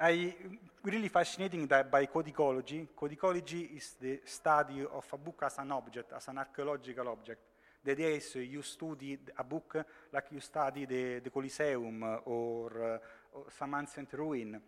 [0.00, 0.34] I
[0.82, 2.88] really fascinating that by codicology.
[2.96, 7.40] Codicology is the study of a book as an object, as an archaeological object.
[7.86, 13.46] Idea is you study a book like you study the, the Colosseum or, uh, or,
[13.56, 14.60] some ancient ruin.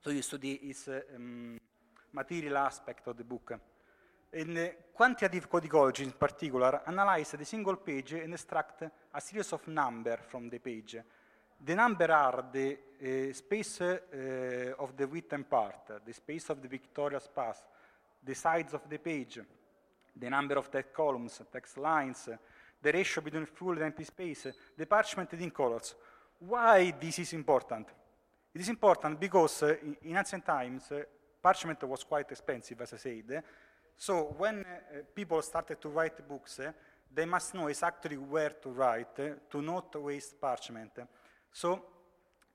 [0.00, 1.58] So you study its um,
[2.12, 3.58] material aspect of the book.
[4.30, 9.66] And uh, quantitative codicology in particular analyze the single page and extract a series of
[9.68, 11.02] numbers from the page.
[11.64, 16.68] The number are the uh, space uh, of the written part, the space of the
[16.68, 17.64] victorious pass,
[18.22, 19.40] the size of the page,
[20.16, 22.28] the number of text columns, text lines,
[22.80, 25.94] the ratio between full and empty space, the parchment in colors.
[26.38, 27.88] Why this is important?
[28.54, 31.02] It is important because uh, in ancient times, uh,
[31.42, 33.42] parchment was quite expensive, as I said.
[33.96, 36.72] So when uh, people started to write books, uh,
[37.12, 40.98] they must know exactly where to write uh, to not waste parchment.
[41.52, 41.82] So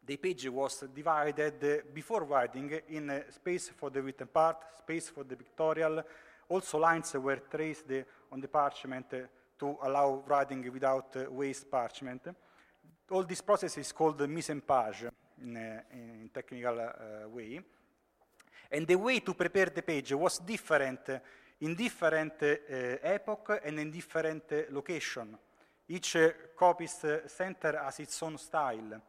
[0.06, 5.24] the page was divided uh, before writing in space for the written part, space for
[5.24, 6.04] the pictorial.
[6.52, 12.34] Also lines were traced on the parchment to allow writing without waste parchment.
[13.12, 15.08] All this process is called mise en page
[15.42, 17.64] in, eh, in technical eh, way.
[18.72, 21.22] And the way to prepare the page was different
[21.60, 25.38] in different eh, epoch and in different location.
[25.88, 26.18] Each
[26.56, 29.02] copyist center has its own style.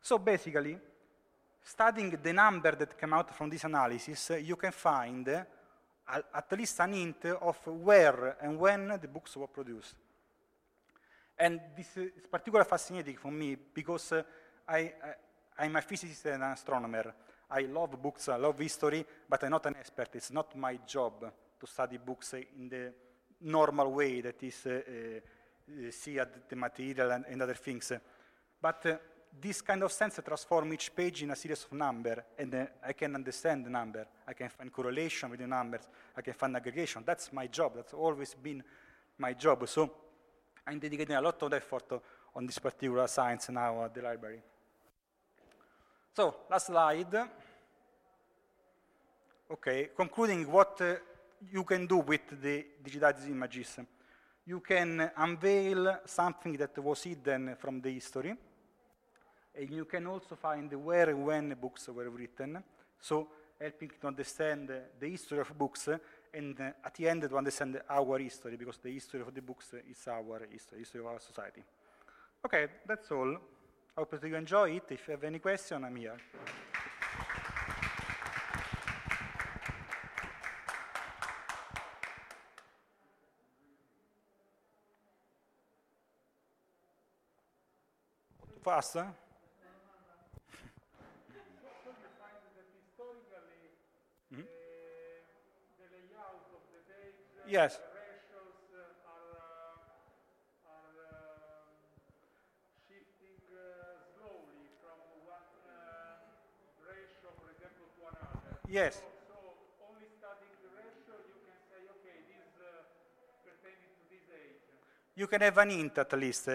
[0.00, 0.78] So basically,
[1.62, 5.46] studying the number that came out from this analysis, you can find
[6.08, 9.94] at least an hint of where and when the books were produced.
[11.38, 14.22] And this is particularly fascinating for me because uh,
[14.68, 14.92] I,
[15.56, 17.14] I, am a physicist and an astronomer.
[17.50, 20.08] I love books, I love history, but I'm not an expert.
[20.14, 22.92] It's not my job to study books in the
[23.42, 27.92] normal way that is uh, uh, see at the material and, and other things.
[28.60, 28.96] But uh,
[29.40, 32.92] this kind of sense transform each page in a series of numbers, and uh, I
[32.92, 34.06] can understand the number.
[34.26, 35.88] I can find correlation with the numbers.
[36.16, 37.02] I can find aggregation.
[37.06, 37.72] That's my job.
[37.76, 38.62] That's always been
[39.18, 39.68] my job.
[39.68, 39.90] So
[40.66, 42.02] I'm dedicating a lot of effort
[42.34, 44.42] on this particular science now at the library.
[46.14, 47.28] So last slide.
[49.50, 50.96] Okay, concluding what uh,
[51.50, 53.78] you can do with the digitized images.
[54.44, 58.36] You can unveil something that was hidden from the history
[59.54, 62.62] and you can also find where and when books were written,
[63.00, 63.28] so
[63.60, 64.70] helping to understand
[65.00, 65.88] the history of books
[66.32, 70.06] and at the end to understand our history, because the history of the books is
[70.06, 71.62] our history, history of our society.
[72.44, 73.34] Okay, that's all.
[73.96, 74.84] I hope that you enjoy it.
[74.90, 76.16] If you have any question, I'm here.
[97.48, 97.80] Yes.
[108.70, 109.00] Yes.
[109.26, 109.34] So
[109.88, 112.84] only studying the ratio, you can say, okay, this uh,
[113.42, 114.60] pertaining to this age.
[115.16, 116.50] You can have an hint at least.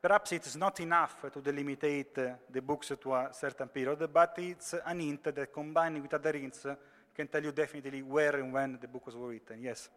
[0.00, 4.38] Perhaps it is not enough to delimitate uh, the books to a certain period, but
[4.38, 6.66] it's an hint that combining with other hints
[7.14, 9.60] can tell you definitely where and when the book was written.
[9.60, 9.90] Yes.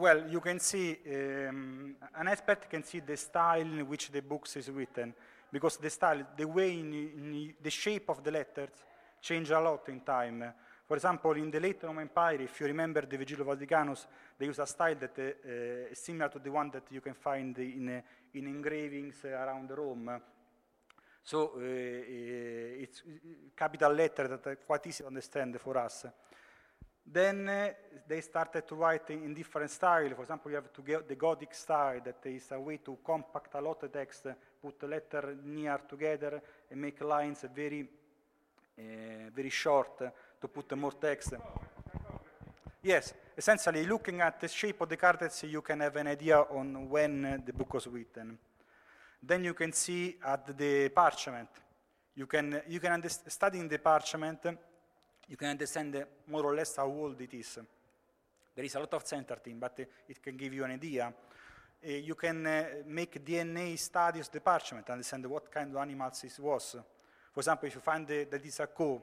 [0.00, 4.48] Well, you can see, um, an expert can see the style in which the book
[4.56, 5.12] is written,
[5.52, 8.70] because the style, the way, in, in the shape of the letters
[9.20, 10.54] change a lot in time.
[10.90, 14.58] For example, in the late Roman Empire, if you remember the Vigilio Vaticanus, they use
[14.58, 18.00] a style that uh, is similar to the one that you can find in, uh,
[18.34, 20.20] in engravings around Rome.
[21.22, 23.04] So it's
[23.54, 26.06] capital letter that are quite easy to understand for us.
[27.04, 27.68] Then uh,
[28.08, 30.12] they started to write in, different style.
[30.16, 33.54] For example, you have to get the Gothic style that is a way to compact
[33.54, 34.26] a lot of text,
[34.60, 37.88] put letter near together and make lines very,
[38.76, 40.02] uh, very short
[40.40, 41.34] to put more text.
[42.82, 46.88] Yes, essentially looking at the shape of the cards, you can have an idea on
[46.88, 48.38] when the book was written.
[49.22, 51.48] Then you can see at the parchment.
[52.14, 54.46] You can, you can study in the parchment
[55.30, 57.60] you can understand more or less how old it is.
[58.52, 59.78] There is a lot of center team, but
[60.08, 61.06] it can give you an idea.
[61.06, 66.24] Uh, you can uh, make DNA studies of the parchment, understand what kind of animals
[66.24, 66.76] it was.
[67.32, 69.00] For example, if you find uh, that it's a cow,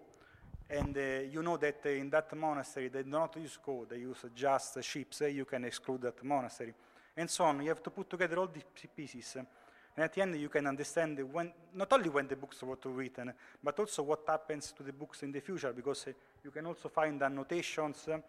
[0.69, 3.99] and uh, you know that uh, in that monastery they do not use cow, they
[3.99, 6.73] use just sheep, you can exclude that monastery.
[7.15, 7.61] And so on.
[7.61, 8.63] You have to put together all these
[8.95, 9.37] pieces.
[9.37, 13.33] And at the end, you can understand when, not only when the books were written,
[13.63, 16.11] but also what happens to the books in the future, because uh,
[16.43, 18.19] you can also find annotations uh,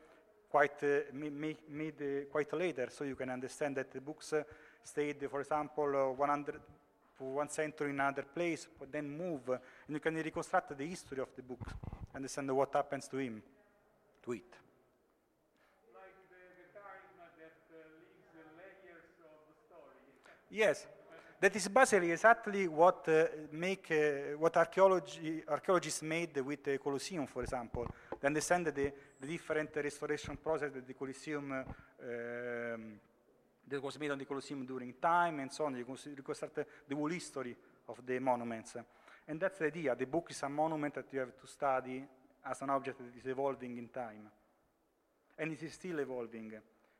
[0.51, 4.43] quite uh, made uh, quite later, so you can understand that the books uh,
[4.83, 6.59] stayed, for example, uh, 100
[7.19, 11.21] for one century in another place, but then move, and you can reconstruct the history
[11.21, 11.61] of the book,
[12.19, 13.43] understand what happens to him,
[14.25, 14.51] to it.
[15.95, 20.03] Like the, the time that leaves the layers of the story.
[20.51, 20.87] Yes,
[21.41, 27.27] that is basically exactly what uh, make uh, what archaeology, archaeologists made with the Colosseum,
[27.29, 27.87] for example.
[28.21, 31.63] They understand the, the different restoration process that the Colosseum uh,
[32.03, 33.01] um,
[33.69, 35.77] that was made on the Colosseum during time and so on.
[35.77, 36.59] You can reconstruct
[36.89, 37.55] the whole history
[37.89, 38.77] of the monuments.
[39.29, 39.95] And that's the idea.
[39.95, 42.03] The book is a monument that you have to study
[42.47, 44.27] as an object that is evolving in time.
[45.39, 46.53] And it is still evolving.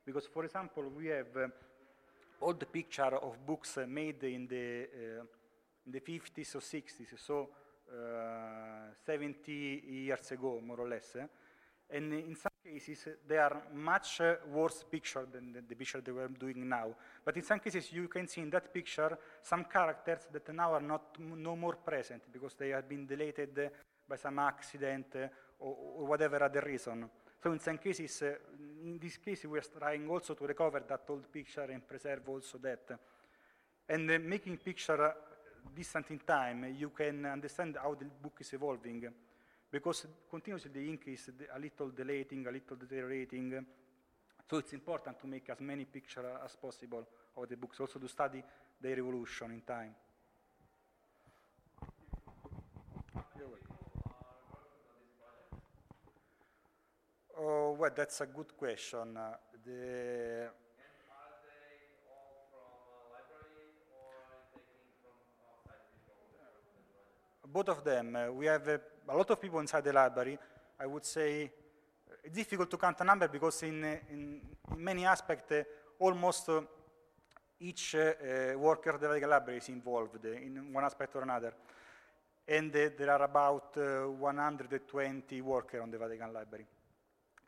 [0.05, 1.49] Because, for example, we have uh,
[2.41, 5.25] all the picture of books uh, made in the, uh,
[5.87, 7.49] in the 50s or 60s, so
[7.91, 11.17] uh, 70 years ago, more or less.
[11.91, 16.13] And in some cases, they are much uh, worse picture than the, the picture they
[16.13, 16.95] were doing now.
[17.25, 20.83] But in some cases, you can see in that picture some characters that now are
[20.83, 23.69] not no more present because they have been deleted uh,
[24.09, 25.29] by some accident uh,
[25.61, 27.09] or, or whatever other reason.
[27.43, 28.35] So in some cases, uh,
[28.83, 32.59] in this case, we are trying also to recover that old picture and preserve also
[32.59, 32.99] that.
[33.89, 35.15] And uh, making picture
[35.75, 39.09] distant in time, you can understand how the book is evolving
[39.71, 43.67] because continuously the ink is a little deleting, a little deteriorating.
[44.51, 47.07] So it's important to make as many pictures as possible
[47.37, 48.43] of the books, also to study
[48.81, 49.95] their evolution in time.
[57.41, 59.17] Oh, well, that's a good question.
[59.17, 60.51] Uh, the
[67.47, 68.15] both of them.
[68.15, 70.39] Uh, we have uh, a lot of people inside the library.
[70.81, 71.51] I would say
[72.25, 74.41] it's difficult to count a number because in, in,
[74.73, 75.63] in many aspects, uh,
[75.99, 76.61] almost uh,
[77.61, 81.55] each uh, uh, worker of the Library is involved in one aspect or another.
[82.47, 86.67] And uh, there are about uh, 120 workers on the Vatican Library.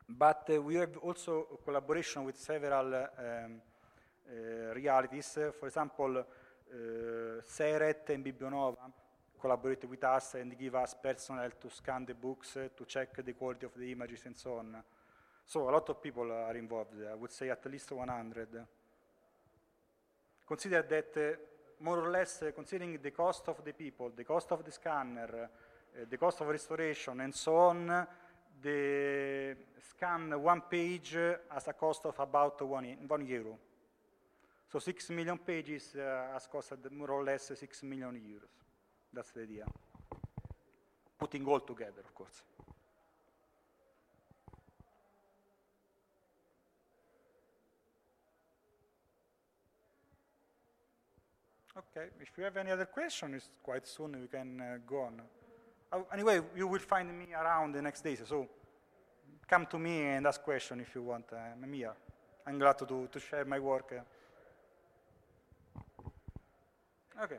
[0.09, 3.61] But we have also collaboration with several um,
[4.75, 5.39] realities.
[5.59, 8.77] For example, uh, Seret and Bibionova
[9.41, 13.67] collaborate with us and give us personnel to scan the books, to check the quality
[13.67, 14.77] of the images and so on.
[15.47, 16.95] So a lot of people are involved.
[17.11, 18.49] I would say at least 100.
[20.47, 24.53] Consider that uh, more or less, uh, considering the cost of the people, the cost
[24.53, 25.49] of the scanner,
[25.95, 28.07] uh, the cost of restoration, and so on,
[28.63, 31.17] the scan one page
[31.51, 33.59] has a cost of about one, one euro.
[34.71, 38.60] So six million pages uh, has costed more or less six million euros.
[39.13, 39.67] That's the idea.
[41.19, 42.43] Putting all together, of course.
[51.77, 55.23] Okay, if you have any other question, it's quite soon we can uh, go on.
[55.93, 58.47] Uh, anyway, you will find me around the next days, so
[59.49, 61.25] come to me and ask question if you want.
[61.33, 61.93] Uh, I'm here.
[62.47, 63.93] I'm glad to, do, to share my work.
[63.93, 64.03] uh.
[67.25, 67.39] Okay.